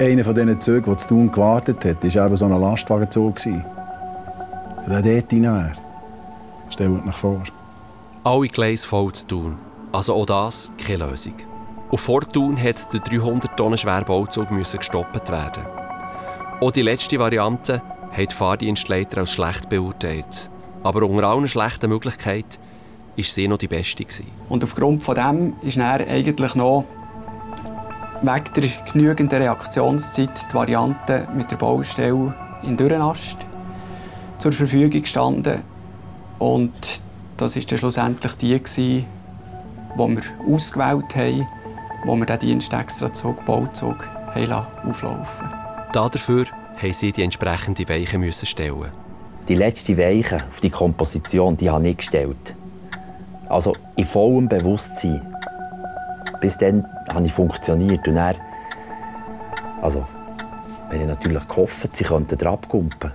Einer 0.00 0.22
von 0.22 0.32
diesen 0.32 0.60
Zügen, 0.60 0.84
der 0.84 0.98
zu 0.98 1.08
Thun 1.08 1.32
gewartet 1.32 1.84
hat, 1.84 2.04
war 2.04 2.26
eben 2.26 2.36
so 2.36 2.44
ein 2.44 2.60
Lastwagenzug. 2.60 3.44
Wenn 3.46 3.64
er 4.86 5.02
dort 5.02 5.32
rein 5.32 5.42
wäre, 5.42 5.72
stellt 6.70 7.04
euch 7.04 7.14
vor. 7.14 7.42
Alle 8.22 8.48
Gleise 8.48 8.86
voll 8.86 9.12
zu 9.12 9.26
tun. 9.26 9.58
Also 9.90 10.14
auch 10.14 10.26
das 10.26 10.72
keine 10.78 11.06
Lösung. 11.06 11.34
Und 11.90 11.98
vor 11.98 12.20
Thun 12.20 12.62
hat 12.62 12.92
der 12.92 13.00
300 13.00 13.56
Tonnen 13.56 13.76
schwere 13.76 14.04
Bauzug 14.04 14.48
gestoppt 14.50 15.30
werden. 15.30 15.64
Auch 16.60 16.70
die 16.70 16.82
letzte 16.82 17.18
Variante 17.18 17.82
hat 18.12 18.30
die 18.30 18.34
Fahrdienstleiter 18.34 19.18
als 19.18 19.32
schlecht 19.32 19.68
beurteilt. 19.68 20.48
Aber 20.84 21.02
unter 21.02 21.26
allen 21.26 21.48
schlechten 21.48 21.88
Möglichkeiten 21.88 22.58
war 23.16 23.24
sie 23.24 23.48
noch 23.48 23.58
die 23.58 23.66
beste. 23.66 24.04
Und 24.48 24.62
aufgrund 24.62 25.02
von 25.02 25.16
dem 25.16 25.54
ist 25.62 25.76
dann 25.76 26.02
eigentlich 26.02 26.54
noch 26.54 26.84
wegen 28.22 28.44
der 28.54 28.92
genügenden 28.92 29.42
Reaktionszeit 29.42 30.50
die 30.50 30.54
Variante 30.54 31.28
mit 31.34 31.50
der 31.50 31.56
Baustelle 31.56 32.34
in 32.62 32.76
Dürrenast 32.76 33.36
zur 34.38 34.52
Verfügung 34.52 35.02
gestanden. 35.02 35.62
Und 36.38 37.02
das 37.36 37.56
war 37.56 37.62
dann 37.62 37.78
schlussendlich 37.78 38.32
die, 38.34 38.58
die 38.58 39.04
wir 39.96 40.22
ausgewählt 40.48 41.16
haben, 41.16 41.46
wo 42.04 42.16
wir 42.16 42.26
den 42.26 42.38
Dienst 42.38 42.72
extra 42.72 43.12
Zug, 43.12 43.44
Bauzug 43.44 44.08
auflaufen 44.84 45.48
Dafür 45.92 46.44
haben 46.80 46.92
sie 46.92 47.12
die 47.12 47.22
entsprechende 47.22 47.88
Weiche 47.88 48.18
müssen 48.18 48.46
stellen. 48.46 48.92
Die 49.48 49.54
letzte 49.54 49.96
Weiche 49.96 50.44
auf 50.50 50.60
die 50.60 50.70
Komposition, 50.70 51.56
die 51.56 51.70
habe 51.70 51.88
ich 51.88 51.96
gestellt. 51.96 52.54
Also 53.48 53.72
in 53.96 54.04
vollem 54.04 54.48
Bewusstsein. 54.48 55.34
Bis 56.40 56.58
dann 56.58 56.86
habe 57.12 57.26
ich 57.26 57.32
funktioniert. 57.32 58.06
Und 58.06 58.14
dann, 58.14 58.36
also, 59.82 60.06
wenn 60.90 61.00
ich 61.00 61.06
natürlich 61.06 61.46
gehofft, 61.46 61.96
sie 61.96 62.04
könnten 62.04 62.46
abkumpen. 62.46 63.12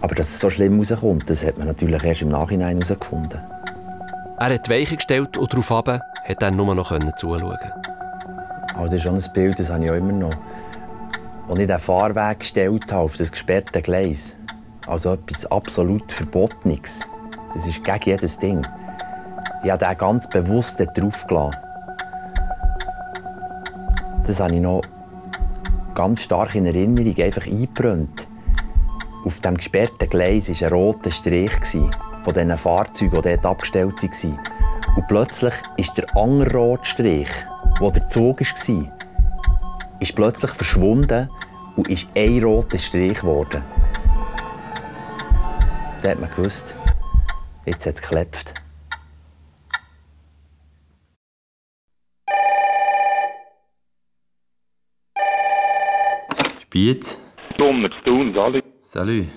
Aber 0.00 0.14
dass 0.14 0.28
es 0.28 0.40
so 0.40 0.50
schlimm 0.50 0.78
rauskommt, 0.78 1.28
das 1.28 1.44
hat 1.44 1.58
man 1.58 1.66
natürlich 1.66 2.02
erst 2.04 2.22
im 2.22 2.28
Nachhinein 2.28 2.80
herausgefunden. 2.80 3.40
Er 4.38 4.54
hat 4.54 4.66
die 4.66 4.70
Weiche 4.70 4.96
gestellt 4.96 5.38
und 5.38 5.52
darauf 5.52 5.70
hat 5.70 6.42
er 6.42 6.50
nur 6.50 6.74
noch 6.74 6.96
zuschauen 7.16 7.58
Aber 8.74 8.84
das 8.84 8.94
ist 8.94 9.02
schon 9.02 9.14
ein 9.14 9.32
Bild, 9.32 9.58
das 9.58 9.70
habe 9.70 9.84
ich 9.84 9.90
auch 9.90 9.94
immer 9.94 10.12
noch. 10.12 10.34
Als 11.48 11.58
ich 11.58 11.66
den 11.66 11.78
Fahrweg 11.78 12.40
gestellt 12.40 12.92
habe 12.92 13.04
auf 13.04 13.16
das 13.16 13.32
gesperrte 13.32 13.80
Gleis, 13.80 14.36
also 14.86 15.14
etwas 15.14 15.46
absolut 15.50 16.12
Verbotenes, 16.12 17.00
das 17.54 17.66
ist 17.66 17.82
gegen 17.82 18.00
jedes 18.04 18.38
Ding. 18.38 18.62
Ich 19.62 19.70
habe 19.70 19.84
den 19.84 19.98
ganz 19.98 20.28
bewusst 20.28 20.78
drauf 20.78 21.26
gelassen. 21.26 21.56
Das 24.26 24.40
habe 24.40 24.54
ich 24.54 24.60
noch 24.60 24.82
ganz 25.94 26.22
stark 26.22 26.54
in 26.54 26.66
Erinnerung 26.66 27.16
einfach 27.16 27.46
eingebrannt. 27.46 28.26
Auf 29.24 29.40
dem 29.40 29.56
gesperrten 29.56 30.08
Gleis 30.08 30.48
war 30.48 30.68
ein 30.68 30.72
roter 30.72 31.10
Strich 31.10 31.52
von 31.70 32.34
diesen 32.34 32.58
Fahrzeugen, 32.58 33.14
die 33.14 33.22
dort 33.22 33.46
abgestellt 33.46 34.02
waren. 34.02 34.38
Und 34.96 35.08
plötzlich 35.08 35.54
ist 35.76 35.96
der 35.96 36.16
andere 36.16 36.56
rote 36.56 36.84
Strich, 36.84 37.30
der 37.80 37.90
der 37.90 38.08
Zug 38.08 38.40
war, 38.40 38.92
ist 40.00 40.14
plötzlich 40.14 40.50
verschwunden 40.52 41.28
und 41.76 41.88
ist 41.88 42.08
ein 42.14 42.42
roter 42.42 42.78
Strich 42.78 43.20
geworden. 43.20 43.62
Da 46.02 46.10
hat 46.10 46.20
man 46.20 46.30
gewusst, 46.30 46.74
Jetzt 47.66 47.84
hat 47.84 47.96
es 47.96 48.00
geklopft. 48.00 48.65
Spiez? 56.76 57.18
Dummer 57.56 57.88
zu 57.90 58.04
tun, 58.04 58.34
Sali. 58.34 58.62
Salut. 58.84 59.28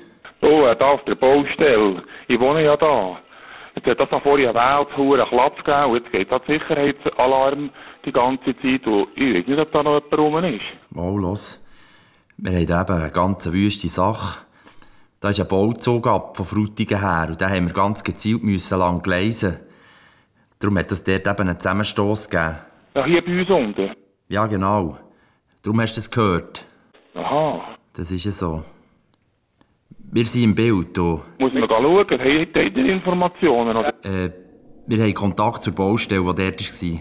Oh, 0.42 0.74
da 0.78 0.86
auf 0.92 1.06
der 1.06 1.16
Baustelle. 1.16 2.04
Ich 2.28 2.38
wohne 2.38 2.66
ja 2.66 2.76
da. 2.76 3.18
Jetzt 3.76 3.88
hat 3.88 4.12
das 4.12 4.22
vorher 4.24 4.50
eine 4.50 4.60
Welt, 4.60 5.30
Platz 5.30 5.56
gegeben 5.64 5.92
und 5.92 5.96
jetzt 5.96 6.12
geht 6.12 6.30
da 6.30 6.42
Sicherheitsalarm 6.46 7.70
die 8.04 8.12
ganze 8.12 8.54
Zeit 8.58 8.86
und 8.86 9.08
ich 9.16 9.36
weiß 9.36 9.48
nicht, 9.48 9.58
ob 9.58 9.72
da 9.72 9.84
noch 9.84 10.02
jemand 10.12 10.18
rum 10.18 10.44
ist. 10.44 10.62
Mal 10.90 11.16
los. 11.16 11.66
Wir 12.36 12.52
haben 12.52 12.94
eben 12.94 13.02
eine 13.04 13.12
ganz 13.12 13.50
wüste 13.50 13.88
Sache. 13.88 14.40
Da 15.22 15.30
ist 15.30 15.40
ein 15.40 15.48
Bauzug 15.48 16.08
ab 16.08 16.36
von 16.36 16.46
Frutigen 16.46 17.00
her 17.00 17.28
und 17.30 17.40
den 17.40 17.50
haben 17.50 17.68
wir 17.68 17.74
ganz 17.74 18.04
gezielt 18.04 18.44
müssen 18.44 18.80
lang 18.80 19.02
gleisen. 19.02 19.60
Darum 20.60 20.78
hat 20.78 20.92
es 20.92 21.06
dort 21.06 21.26
eben 21.26 21.48
einen 21.48 21.58
Zusammenstoss 21.58 22.30
gegeben. 22.30 22.58
Ja, 22.96 23.06
hier 23.06 23.24
bei 23.24 23.40
uns 23.40 23.50
unten? 23.50 23.96
Ja, 24.28 24.46
genau. 24.46 24.98
Darum 25.64 25.80
hast 25.80 25.96
du 25.96 26.02
es 26.02 26.12
gehört. 26.12 26.66
Aha. 27.16 27.76
Das 27.96 28.12
ist 28.12 28.26
ja 28.26 28.32
so. 28.32 28.64
Wir 30.12 30.26
sind 30.26 30.44
im 30.44 30.56
Bild 30.56 30.96
hier. 30.96 31.22
Muss 31.40 31.54
man 31.54 31.68
schauen? 31.70 31.98
Habt 32.10 32.56
ihr 32.78 32.86
Informationen? 32.86 33.78
Oder? 33.78 33.94
Äh, 34.04 34.32
wir 34.88 35.04
haben 35.04 35.14
Kontakt 35.14 35.62
zur 35.64 35.76
Baustelle, 35.76 36.22
die 36.22 36.26
dort 36.26 36.62
war. 36.62 37.00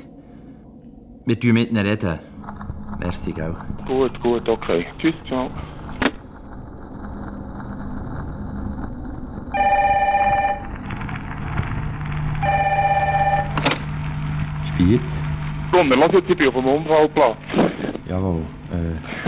Wir 1.27 1.37
reden 1.37 1.55
mit 1.55 1.71
ihnen. 1.71 1.87
Reden. 1.87 2.19
Merci, 3.01 3.33
gell? 3.33 3.55
Gut, 3.87 4.21
gut, 4.21 4.49
okay. 4.49 4.87
Tschüss, 4.99 5.15
ciao. 5.27 5.51
Spiez? 14.65 15.25
Komm, 15.71 15.91
lass 15.91 16.13
jetzt, 16.13 16.29
ich 16.31 16.37
bin 16.37 16.49
auf 16.49 16.55
dem 16.55 16.67
Unfallplatz. 16.67 17.37
Jawohl, 18.09 18.43
äh... 18.73 19.28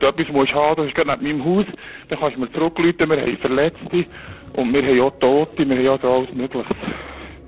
Wenn 0.00 0.16
du 0.16 0.22
etwas 0.22 0.34
musst 0.34 0.54
haben, 0.54 0.76
das 0.76 0.86
ist 0.86 0.94
gerade 0.94 1.22
neben 1.22 1.38
meinem 1.38 1.58
Haus, 1.58 1.66
dann 2.08 2.18
kannst 2.18 2.36
du 2.36 2.40
mir 2.40 2.52
zurückrufen, 2.52 3.10
wir 3.10 3.20
haben 3.20 3.36
Verletzte 3.36 4.06
und 4.54 4.72
wir 4.72 4.82
haben 4.82 5.00
auch 5.02 5.18
Tote, 5.20 5.68
wir 5.68 5.76
haben 5.76 5.84
ja 5.84 5.98
da 5.98 6.08
alles 6.08 6.32
Mögliche. 6.32 6.74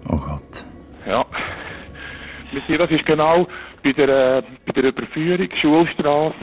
Oh 0.08 0.18
Gott. 0.18 0.64
Ja. 1.06 1.24
Wir 2.52 2.60
sehen, 2.66 2.78
das 2.78 2.90
ist 2.90 3.06
genau 3.06 3.46
bei 3.82 3.92
der, 3.92 4.38
äh, 4.38 4.42
bei 4.66 4.82
der 4.82 4.90
Überführung 4.90 5.48
Schulstraße, 5.62 6.34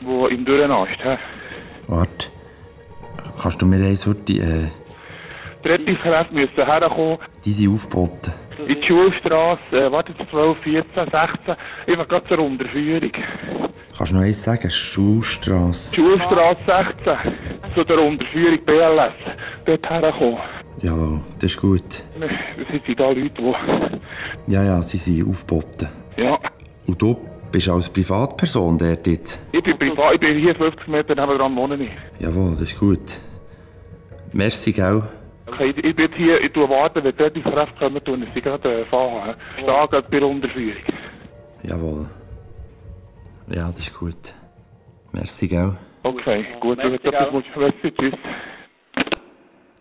wo 0.00 0.26
im 0.26 0.44
Dürrenast. 0.44 0.98
Warte. 1.86 2.28
Kannst 3.40 3.62
du 3.62 3.66
mir 3.66 3.76
eine 3.76 3.94
Sorte, 3.94 4.32
äh... 4.32 4.68
Die 5.62 5.68
Rettungskräfte 5.68 6.34
müssen 6.34 6.54
herkommen. 6.56 7.18
Die 7.44 7.52
sind 7.52 7.72
aufgeboten. 7.72 8.32
In 8.66 8.80
die 8.80 8.86
Schulstraße, 8.86 9.60
äh, 9.70 9.92
warte, 9.92 10.12
12, 10.30 10.58
14, 10.58 10.92
16, 10.94 11.56
einfach 11.86 12.08
gerade 12.08 12.26
zur 12.26 12.40
Unterführung. 12.40 13.12
Kannst 13.98 14.12
du 14.12 14.16
noch 14.16 14.22
eins 14.22 14.44
sagen? 14.44 14.70
Schulstraße. 14.70 15.96
Schulstraße 15.96 16.60
16, 16.64 17.74
zu 17.74 17.82
der 17.82 17.98
Unterführung 17.98 18.64
BLS, 18.64 19.12
dort 19.64 19.90
herkommen. 19.90 20.38
Jawohl, 20.80 21.20
das 21.34 21.50
ist 21.50 21.60
gut. 21.60 21.82
Es 21.82 22.84
sind 22.86 23.00
da 23.00 23.10
Leute, 23.10 23.30
die... 23.30 24.52
Ja, 24.52 24.62
ja, 24.62 24.80
sie 24.82 24.98
sind 24.98 25.28
aufgeboten. 25.28 25.88
Ja. 26.16 26.38
Und 26.86 27.02
du 27.02 27.16
bist 27.50 27.68
als 27.68 27.90
Privatperson 27.90 28.78
dort 28.78 29.04
jetzt? 29.04 29.44
Ich 29.50 29.64
bin 29.64 29.76
privat, 29.76 30.14
ich 30.14 30.20
bin 30.20 30.38
hier 30.38 30.54
50 30.54 30.86
Meter 30.86 31.16
nebenan 31.16 31.56
wohne 31.56 31.74
ich. 31.82 31.90
Jawohl, 32.20 32.52
das 32.52 32.72
ist 32.72 32.78
gut. 32.78 33.18
Merci, 34.32 34.72
gell? 34.72 35.02
Okay, 35.46 35.74
ich 35.76 35.96
bin 35.96 36.12
hier, 36.12 36.40
ich 36.40 36.52
tue 36.52 36.68
warten, 36.68 37.02
wenn 37.02 37.16
die 37.16 37.22
Rettungskräfte 37.24 37.74
kommen, 37.80 38.04
tun 38.04 38.24
sie 38.32 38.40
gerade 38.40 38.82
äh, 38.82 38.84
fahren. 38.84 39.34
Ich 39.56 39.64
stehe 39.64 39.88
gerade 39.88 40.08
bei 40.08 40.20
der 40.20 40.28
Unterführung. 40.28 40.84
Jawohl. 41.64 42.06
Ja, 43.50 43.66
das 43.68 43.80
ist 43.80 43.98
gut. 43.98 44.34
Merci, 45.12 45.48
gell? 45.48 45.76
Okay, 46.02 46.44
gut, 46.60 46.78
wenn 46.78 46.92
du 46.92 46.98
etwas 46.98 47.32
musst, 47.32 47.46
merci, 47.56 47.92
tschüss. 47.92 48.14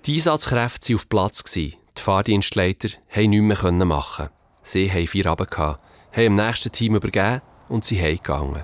Die 0.06 0.14
Einsatzkräfte 0.14 0.90
waren 0.90 0.96
auf 0.96 1.10
Platz. 1.10 1.52
Die 1.52 1.78
Fahrdienstleiter 1.96 2.90
konnten 3.14 3.48
nichts 3.48 3.64
mehr 3.64 3.86
machen. 3.86 4.30
Sie 4.62 4.92
hatten 4.92 5.08
vier 5.08 5.26
Abend, 5.28 5.58
haben 5.58 5.78
dem 6.16 6.36
nächsten 6.36 6.72
Team 6.72 6.96
übergeben 6.96 7.42
und 7.70 7.84
sie 7.84 8.02
heimgegangen. 8.02 8.64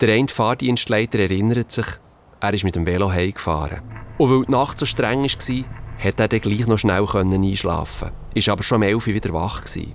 Der 0.00 0.14
eine 0.14 0.28
Fahrdienstleiter 0.28 1.20
erinnert 1.20 1.70
sich, 1.70 1.86
er 2.40 2.54
ist 2.54 2.64
mit 2.64 2.76
dem 2.76 2.86
Velo 2.86 3.10
heimgefahren. 3.10 3.82
Und 4.18 4.30
weil 4.30 4.44
die 4.44 4.50
Nacht 4.50 4.78
so 4.78 4.86
streng 4.86 5.22
war, 5.22 5.64
konnte 6.02 6.22
er 6.22 6.28
dann 6.28 6.40
gleich 6.40 6.66
noch 6.66 6.78
schnell 6.78 7.06
einschlafen. 7.06 8.10
Ist 8.34 8.48
aber 8.48 8.62
schon 8.62 8.76
um 8.76 8.82
11 8.82 9.06
Uhr 9.06 9.14
wieder 9.14 9.32
wach. 9.32 9.64
Gewesen. 9.64 9.94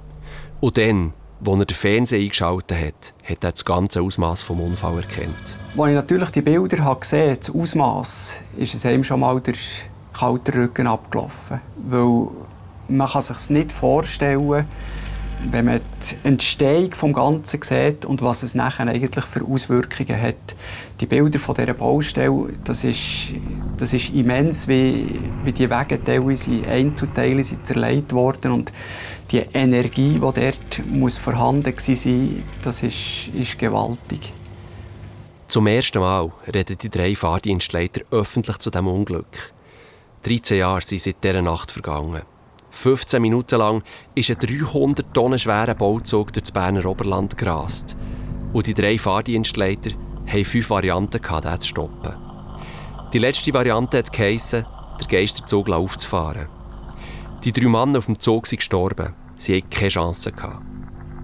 Und 0.61 0.77
dann, 0.77 1.13
als 1.45 1.59
er 1.59 1.65
den 1.65 1.75
Fernseher 1.75 2.19
eingeschaltet 2.19 2.77
hat, 2.77 3.13
hat 3.23 3.43
er 3.43 3.51
das 3.51 3.65
ganze 3.65 4.01
Ausmaß 4.01 4.41
des 4.41 4.49
Unfalls 4.49 5.05
erkannt. 5.05 5.57
Als 5.77 5.89
ich 5.89 5.95
natürlich 5.95 6.29
die 6.31 6.41
Bilder 6.41 6.95
gesehen 6.95 7.29
habe, 7.29 7.37
das 7.37 7.49
Ausmaß, 7.49 8.41
ist 8.57 8.73
es 8.73 8.85
ihm 8.85 9.03
schon 9.03 9.21
mal 9.21 9.39
der 9.39 9.55
kalte 10.13 10.53
Rücken 10.53 10.87
abgelaufen. 10.87 11.61
Weil 11.87 12.27
man 12.89 13.07
kann 13.07 13.21
sich 13.21 13.49
nicht 13.49 13.71
vorstellen, 13.71 14.65
wenn 15.51 15.65
man 15.65 15.79
die 16.01 16.27
Entstehung 16.27 16.89
des 16.89 17.13
Ganzen 17.13 17.61
sieht 17.61 18.05
und 18.05 18.21
was 18.21 18.43
es 18.43 18.55
nachher 18.55 18.87
eigentlich 18.87 19.23
für 19.23 19.45
Auswirkungen 19.45 20.21
hat. 20.21 20.35
Die 20.99 21.05
Bilder 21.05 21.39
von 21.39 21.55
dieser 21.55 21.73
Baustelle, 21.73 22.47
das 22.65 22.83
ist, 22.83 23.33
das 23.77 23.93
ist 23.93 24.13
immens, 24.13 24.67
wie, 24.67 25.17
wie 25.45 25.53
die 25.53 25.69
Wege 25.69 26.03
teilweise 26.03 26.51
Einzelteile 26.67 27.43
sind 27.43 27.65
zerlegt 27.65 28.11
worden 28.11 28.51
und 28.51 28.73
die 29.31 29.45
Energie, 29.53 30.13
die 30.13 30.19
dort 30.19 30.85
muss 30.87 31.17
vorhanden 31.17 31.73
sein 31.77 32.43
das 32.61 32.83
ist, 32.83 33.29
ist 33.29 33.59
gewaltig. 33.59 34.33
Zum 35.47 35.67
ersten 35.67 35.99
Mal 35.99 36.31
reden 36.53 36.77
die 36.81 36.89
drei 36.89 37.15
Fahrdienstleiter 37.15 38.01
öffentlich 38.11 38.57
zu 38.57 38.69
diesem 38.69 38.87
Unglück. 38.87 39.53
13 40.23 40.57
Jahre 40.57 40.81
sind 40.81 41.01
seit 41.01 41.23
dieser 41.23 41.41
Nacht 41.41 41.71
vergangen. 41.71 42.23
15 42.71 43.21
Minuten 43.21 43.57
lang 43.57 43.83
ist 44.15 44.29
ein 44.29 44.37
300 44.37 45.13
Tonnen 45.13 45.39
schwerer 45.39 45.73
Bauzug 45.73 46.33
durch 46.33 46.43
das 46.43 46.51
Berner 46.51 46.85
Oberland 46.85 47.37
gerast. 47.37 47.97
Und 48.53 48.67
die 48.67 48.73
drei 48.73 48.97
Fahrdienstleiter 48.97 49.91
hatten 50.27 50.45
fünf 50.45 50.69
Varianten, 50.69 51.21
den 51.21 51.61
zu 51.61 51.67
stoppen. 51.67 52.15
Die 53.13 53.19
letzte 53.19 53.53
Variante 53.53 53.97
hat 53.97 54.13
geheissen, 54.13 54.65
der 54.99 55.07
Geisterzug 55.07 55.69
aufzufahren. 55.69 56.47
Die 57.43 57.53
drei 57.53 57.67
Männer 57.67 57.99
auf 57.99 58.05
dem 58.05 58.19
Zug 58.19 58.47
sind 58.47 58.59
gestorben. 58.59 59.15
Sie 59.39 59.57
hatten 59.57 59.69
keine 59.69 59.89
Chance. 59.89 60.31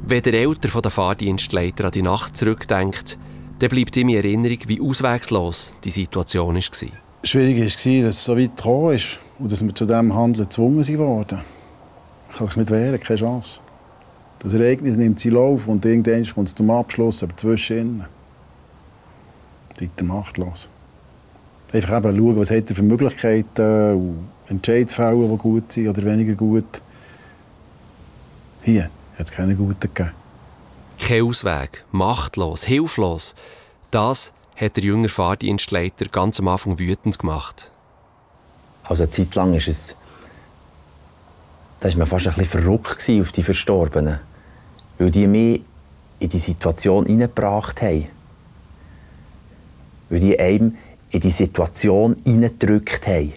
Wenn 0.07 0.22
der 0.22 0.34
Älter 0.34 0.81
der 0.81 0.91
Fahrdienstleiter 0.91 1.86
an 1.86 1.91
die 1.91 2.01
Nacht 2.01 2.38
zurückdenkt, 2.38 3.19
dann 3.60 3.69
bleibt 3.69 3.98
ihm 3.98 4.10
in 4.10 4.15
Erinnerung, 4.15 4.60
wie 4.67 4.81
auswegslos 4.81 5.74
die 5.84 5.91
Situation 5.91 6.55
war. 6.55 6.62
Schwierig 7.24 7.57
war, 7.60 8.03
dass 8.03 8.15
es 8.15 8.24
so 8.24 8.38
weit 8.38 8.55
gekommen 8.55 8.95
ist 8.95 9.19
und 9.38 9.51
dass 9.51 9.65
wir 9.65 9.75
zu 9.75 9.86
diesem 9.86 10.15
Handeln 10.15 10.48
gezwungen 10.48 10.88
wurden. 10.98 11.39
Ich 12.29 12.38
kann 12.38 12.48
mich 12.48 12.55
nicht 12.55 12.72
wehren, 12.72 13.00
keine 13.00 13.19
Chance. 13.19 13.60
Das 14.39 14.53
Ereignis 14.53 14.95
nimmt 14.95 15.19
seinen 15.19 15.34
Lauf 15.34 15.67
und 15.67 15.84
irgendwann 15.86 16.24
kommt 16.24 16.48
es 16.48 16.55
zum 16.55 16.69
Abschluss, 16.72 17.24
aber 17.24 17.36
zwischen 17.36 18.05
Seid 19.77 19.89
ihr 20.00 20.05
machtlos. 20.05 20.69
Einfach 21.74 21.98
eben 21.98 22.17
schauen, 22.17 22.38
was 22.38 22.51
hat 22.51 22.69
er 22.69 22.75
für 22.77 22.84
Möglichkeiten 22.84 23.95
und 23.95 24.27
Entscheidungsfälle, 24.48 25.27
die 25.27 25.38
gut 25.38 25.72
sind 25.72 25.89
oder 25.89 26.03
weniger 26.03 26.34
gut. 26.36 26.81
Hier 28.65 28.89
hat 29.19 29.29
es 29.29 29.31
keine 29.31 29.55
guten 29.55 29.79
gegeben. 29.79 30.12
Kein 30.98 31.22
Ausweg, 31.22 31.86
machtlos, 31.91 32.63
hilflos. 32.63 33.36
Das 33.91 34.34
hat 34.55 34.75
der 34.75 34.84
junge 34.84 35.07
Fahrdienstleiter 35.07 36.05
ganz 36.05 36.39
am 36.39 36.48
Anfang 36.48 36.79
wütend 36.79 37.19
gemacht. 37.19 37.72
Also 38.84 39.03
eine 39.03 39.12
Zeit 39.12 39.36
lang 39.36 39.53
ist 39.53 39.67
es, 39.67 39.95
da 41.79 41.89
war 41.89 41.98
man 42.00 42.07
fast 42.07 42.25
ein 42.25 42.34
bisschen 42.34 42.63
verrückt 42.63 43.07
auf 43.22 43.31
die 43.31 43.43
Verstorbenen, 43.43 44.19
weil 44.98 45.12
die 45.12 45.27
mich 45.27 45.62
in 46.17 46.29
die 46.29 46.39
Situation 46.39 47.05
hineingebracht 47.05 47.84
haben. 47.84 48.07
Weil 50.10 50.22
die 50.22 50.39
einem 50.39 50.75
in 51.12 51.19
die 51.19 51.29
Situation 51.29 52.15
hineingedrückt 52.24 53.05
haben. 53.05 53.34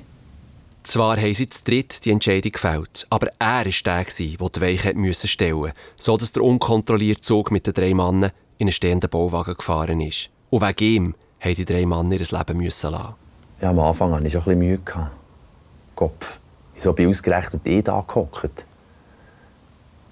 Zwar 0.89 1.19
haben 1.19 1.35
sie 1.35 1.51
zu 1.51 1.65
dritt 1.65 2.07
die 2.07 2.11
Entscheidung 2.13 2.51
gefällt, 2.51 3.07
aber 3.11 3.29
er 3.39 3.47
war 3.47 3.65
der, 3.65 4.07
der 4.07 4.49
die 4.49 4.61
Weiche 4.63 5.29
stellen 5.29 5.57
musste, 5.57 5.75
sodass 5.97 6.33
der 6.33 6.43
unkontrollierte 6.43 7.21
Zug 7.21 7.51
mit 7.51 7.67
den 7.67 7.75
drei 7.75 7.93
Männern 7.93 8.33
in 8.57 8.69
einen 8.69 8.73
stehenden 8.73 9.11
Bauwagen 9.11 9.55
gefahren 9.55 10.01
ist. 10.01 10.31
Und 10.49 10.63
wegen 10.63 10.85
ihm 10.85 11.15
mussten 11.45 11.55
die 11.57 11.65
drei 11.67 11.85
Männer 11.85 12.13
ihr 12.13 12.21
Leben 12.21 12.57
müssen 12.57 12.91
lassen. 12.91 13.15
Ja, 13.61 13.69
am 13.69 13.81
Anfang 13.81 14.15
hatte 14.15 14.29
ich 14.29 14.33
schon 14.33 14.41
ein 14.41 14.45
bisschen 14.45 14.59
Mühe. 14.61 15.11
Kopf. 15.95 16.39
Wieso 16.75 16.95
bin 16.95 17.11
ausgerechnet 17.11 17.67
ich 17.67 17.85
da 17.85 18.03
gehockt? 18.09 18.65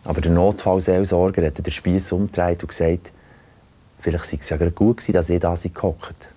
Aber 0.04 0.20
der 0.20 0.32
Notfallseelsorger 0.32 1.46
hat 1.46 1.66
den 1.66 1.72
Spieß 1.72 2.12
umgedreht 2.12 2.62
und 2.62 2.68
gesagt, 2.68 3.12
vielleicht 4.00 4.26
sei 4.26 4.36
es 4.42 4.50
ja 4.50 4.58
gut 4.58 4.98
gewesen, 4.98 5.12
dass 5.14 5.30
ich 5.30 5.40
da 5.40 5.54
gehockt 5.54 6.28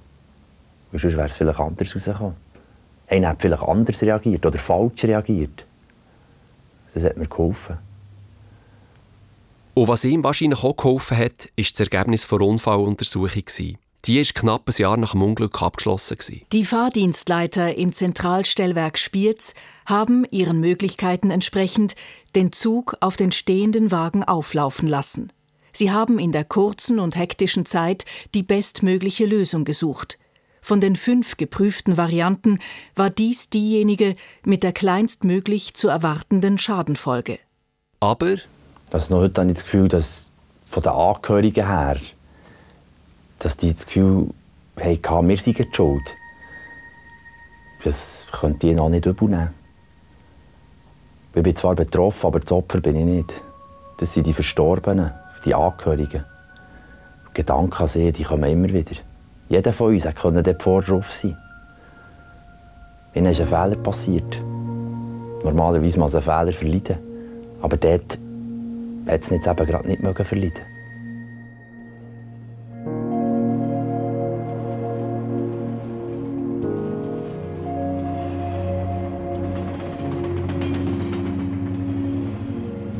Weil 0.91 1.01
sonst 1.01 1.17
wäre 1.17 1.27
es 1.27 1.35
vielleicht 1.35 1.59
anders 1.59 1.93
rausgekommen. 1.93 2.48
Einer 3.09 3.29
hat 3.29 3.41
vielleicht 3.41 3.63
anders 3.63 4.01
reagiert 4.01 4.45
oder 4.45 4.59
falsch 4.59 5.03
reagiert. 5.03 5.65
Das 6.93 7.03
hat 7.03 7.17
mir 7.17 7.27
geholfen. 7.27 7.77
Und 9.73 9.87
was 9.87 10.03
ihm 10.03 10.23
wahrscheinlich 10.23 10.63
auch 10.63 10.75
geholfen 10.75 11.17
hat, 11.17 11.49
war 11.55 11.65
das 11.69 11.79
Ergebnis 11.79 12.27
der 12.27 12.41
Unfalluntersuchung. 12.41 13.43
Die 14.05 14.17
war 14.17 14.23
knapp 14.33 14.69
ein 14.69 14.75
Jahr 14.77 14.97
nach 14.97 15.11
dem 15.11 15.21
Unglück 15.23 15.61
abgeschlossen. 15.61 16.17
Die 16.51 16.65
Fahrdienstleiter 16.65 17.77
im 17.77 17.93
Zentralstellwerk 17.93 18.97
Spiez 18.97 19.53
haben 19.85 20.25
ihren 20.31 20.59
Möglichkeiten 20.59 21.31
entsprechend 21.31 21.95
den 22.35 22.51
Zug 22.51 22.95
auf 23.01 23.17
den 23.17 23.31
stehenden 23.31 23.91
Wagen 23.91 24.23
auflaufen 24.23 24.87
lassen. 24.87 25.33
Sie 25.73 25.91
haben 25.91 26.19
in 26.19 26.31
der 26.31 26.45
kurzen 26.45 26.99
und 26.99 27.15
hektischen 27.15 27.65
Zeit 27.65 28.05
die 28.33 28.43
bestmögliche 28.43 29.25
Lösung 29.25 29.65
gesucht. 29.65 30.17
Von 30.69 30.81
den 30.81 30.95
fünf 30.95 31.35
geprüften 31.35 31.97
Varianten 31.97 32.59
war 32.93 33.09
dies 33.09 33.49
diejenige 33.49 34.15
mit 34.45 34.61
der 34.61 34.71
kleinstmöglich 34.71 35.73
zu 35.73 35.87
erwartenden 35.87 36.59
Schadenfolge. 36.59 37.39
Aber 38.01 38.35
also 38.91 39.15
noch 39.15 39.21
heute 39.23 39.41
habe 39.41 39.49
ich 39.49 39.57
das 39.57 39.63
Gefühl, 39.63 39.87
dass 39.87 40.27
von 40.67 40.83
den 40.83 40.91
Angehörigen 40.91 41.65
her 41.65 41.97
dass 43.39 43.57
die 43.57 43.73
das 43.73 43.87
Gefühl 43.87 44.29
haben, 44.77 45.27
wir 45.27 45.37
seien 45.39 45.55
die 45.55 45.67
schuld. 45.71 46.15
Das 47.83 48.27
könnte 48.31 48.67
ich 48.67 48.75
noch 48.75 48.89
nicht 48.89 49.07
übel 49.07 49.27
nehmen. 49.27 49.49
Ich 51.33 51.41
bin 51.41 51.55
zwar 51.55 51.73
betroffen, 51.73 52.27
aber 52.27 52.41
das 52.41 52.51
Opfer 52.51 52.79
bin 52.79 52.95
ich 52.95 53.05
nicht. 53.05 53.41
Das 53.97 54.13
sind 54.13 54.27
die 54.27 54.35
Verstorbenen, 54.35 55.13
die 55.45 55.55
Angehörigen. 55.55 56.25
Die 57.29 57.33
Gedanken 57.33 57.73
an 57.73 57.87
sie, 57.87 58.11
die 58.11 58.21
kommen 58.21 58.51
immer 58.51 58.71
wieder. 58.71 59.08
Jeder 59.49 59.73
von 59.73 59.93
uns 59.93 60.07
konnte 60.15 60.43
dort 60.43 60.61
vor 60.61 60.83
drauf 60.83 61.11
sein. 61.11 61.35
Ihnen 63.15 63.31
ist 63.31 63.41
ein 63.41 63.47
Fehler 63.47 63.75
passiert. 63.77 64.39
Normalerweise 65.43 65.99
muss 65.99 66.13
ein 66.13 66.21
Fehler 66.21 66.53
verleiden. 66.53 66.97
Aber 67.59 67.75
dort 67.75 68.19
hat 69.07 69.21
es 69.21 69.31
eben 69.31 69.41
gerade 69.41 69.87
nicht 69.87 70.01
verleiden 70.01 70.61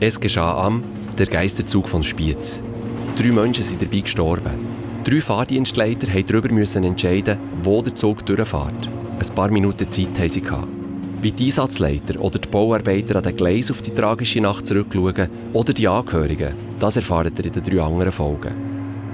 Es 0.01 0.19
geschah 0.19 0.65
am 0.65 0.83
der 1.17 1.27
Geisterzug 1.27 1.88
von 1.88 2.01
Spiez. 2.01 2.59
Drei 3.17 3.27
Menschen 3.27 3.63
sind 3.63 3.81
dabei 3.81 3.99
gestorben. 3.99 4.79
Drei 5.05 5.21
Fahrdienstleiter 5.21 6.07
mussten 6.07 6.27
darüber 6.27 6.88
entscheiden, 6.88 7.38
wo 7.63 7.81
der 7.81 7.95
Zug 7.95 8.25
durchfährt. 8.25 8.89
Ein 9.19 9.35
paar 9.35 9.49
Minuten 9.49 9.89
Zeit 9.89 10.19
haben 10.19 10.29
sie. 10.29 10.43
Wie 11.21 11.31
die 11.31 11.45
Einsatzleiter 11.45 12.19
oder 12.19 12.38
die 12.38 12.47
Bauarbeiter 12.47 13.15
an 13.15 13.23
den 13.23 13.35
Gleis 13.35 13.71
auf 13.71 13.81
die 13.81 13.91
tragische 13.91 14.41
Nacht 14.41 14.67
zurückschauen 14.67 15.29
oder 15.53 15.73
die 15.73 15.88
Angehörigen, 15.88 16.53
das 16.79 16.97
erfahrt 16.97 17.39
ihr 17.39 17.45
in 17.45 17.51
den 17.53 17.63
drei 17.63 17.81
anderen 17.81 18.12
Folgen. 18.12 18.53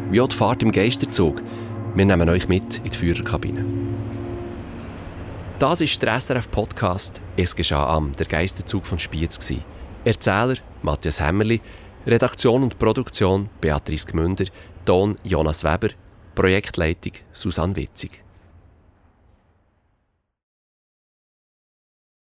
Wie 0.09 0.21
auch 0.21 0.27
die 0.27 0.35
Fahrt 0.35 0.63
im 0.63 0.71
Geisterzug. 0.71 1.41
Wir 1.95 2.05
nehmen 2.05 2.29
euch 2.29 2.47
mit 2.47 2.77
in 2.77 2.91
die 2.91 2.97
Führerkabine. 2.97 3.63
Das 5.59 5.81
ist 5.81 6.01
der 6.01 6.19
SRF-Podcast 6.19 7.21
«Es 7.37 7.55
geschah 7.55 7.95
am», 7.95 8.11
der 8.17 8.25
Geisterzug 8.25 8.85
von 8.85 8.99
Spiez. 8.99 9.39
Erzähler 10.03 10.55
Matthias 10.81 11.21
Hämmerli, 11.21 11.61
Redaktion 12.05 12.63
und 12.63 12.77
Produktion 12.77 13.49
Beatrice 13.61 14.05
Gmünder, 14.05 14.45
Ton 14.85 15.17
Jonas 15.23 15.63
Weber, 15.63 15.89
Projektleitung 16.35 17.13
Susanne 17.33 17.75
Witzig. 17.75 18.24